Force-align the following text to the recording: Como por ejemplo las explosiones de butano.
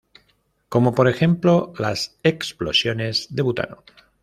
Como 0.67 0.95
por 0.95 1.07
ejemplo 1.07 1.73
las 1.77 2.17
explosiones 2.23 3.27
de 3.29 3.43
butano. 3.43 3.83